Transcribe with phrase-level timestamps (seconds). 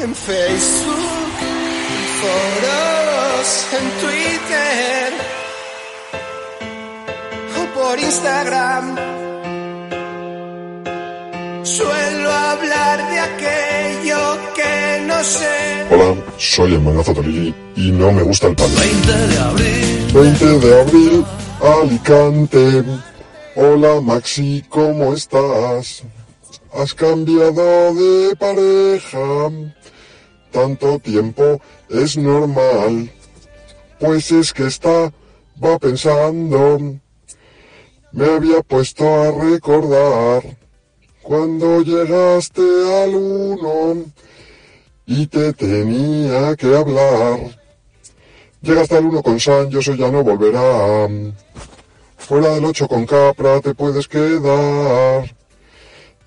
[0.00, 5.12] En Facebook, en foros, en Twitter
[7.58, 8.96] o por Instagram.
[11.64, 15.84] Suelo hablar de aquello que no sé.
[15.90, 18.70] Hola, soy el Manazo Torili y no me gusta el pan.
[18.76, 20.12] 20 de abril.
[20.14, 21.24] 20 de abril,
[21.60, 22.84] Alicante.
[23.56, 26.04] Hola Maxi, ¿cómo estás?
[26.72, 29.50] Has cambiado de pareja.
[30.50, 33.10] Tanto tiempo es normal.
[33.98, 35.12] Pues es que estaba
[35.80, 36.98] pensando.
[38.12, 40.42] Me había puesto a recordar
[41.22, 42.62] cuando llegaste
[43.02, 44.04] al uno
[45.04, 47.38] y te tenía que hablar.
[48.62, 51.08] Llegaste al uno con San, yo soy ya no volverá.
[52.16, 55.37] Fuera del 8 con Capra te puedes quedar.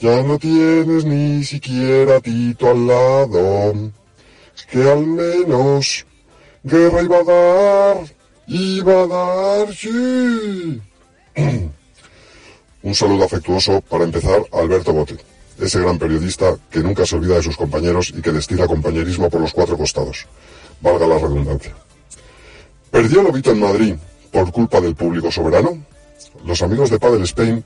[0.00, 3.92] Ya no tienes ni siquiera a Tito al lado.
[4.70, 6.06] Que al menos
[6.62, 7.96] guerra iba a dar.
[8.46, 10.80] Iba a dar, sí.
[12.82, 15.18] Un saludo afectuoso para empezar a Alberto Bote,
[15.60, 19.42] ese gran periodista que nunca se olvida de sus compañeros y que destila compañerismo por
[19.42, 20.26] los cuatro costados.
[20.80, 21.74] Valga la redundancia.
[22.90, 23.94] ¿Perdió Lobito en Madrid
[24.32, 25.84] por culpa del público soberano?
[26.46, 27.62] Los amigos de Padel Spain,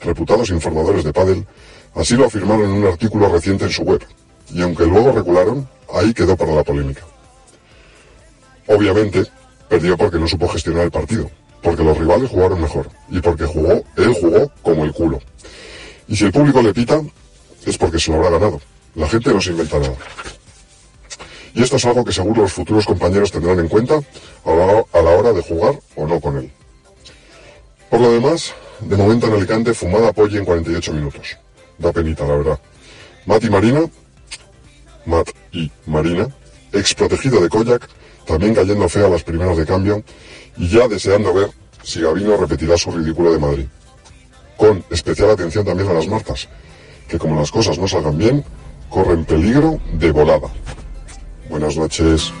[0.00, 1.46] reputados informadores de Padel,
[1.94, 4.04] así lo afirmaron en un artículo reciente en su web,
[4.52, 7.02] y aunque luego regularon, ahí quedó para la polémica.
[8.66, 9.24] Obviamente,
[9.68, 11.30] perdió porque no supo gestionar el partido,
[11.62, 15.20] porque los rivales jugaron mejor, y porque jugó, él jugó como el culo.
[16.06, 17.00] Y si el público le pita,
[17.66, 18.60] es porque se lo habrá ganado.
[18.94, 19.94] La gente no se inventa nada.
[21.54, 24.00] Y esto es algo que seguro los futuros compañeros tendrán en cuenta
[24.44, 26.52] a la hora de jugar o no con él.
[27.90, 31.36] Por lo demás, de momento en Alicante, fumada pollo en 48 minutos.
[31.78, 32.58] Da penita, la verdad.
[33.26, 33.80] Matt y Marina,
[35.04, 36.28] Matt y Marina,
[36.72, 37.88] ex protegido de Koyak,
[38.26, 40.02] también cayendo fea a las primeras de cambio
[40.56, 41.50] y ya deseando ver
[41.82, 43.66] si Gavino repetirá su ridículo de Madrid.
[44.56, 46.48] Con especial atención también a las marcas,
[47.08, 48.44] que como las cosas no salgan bien,
[48.90, 50.48] corren peligro de volada.
[51.48, 52.32] Buenas noches.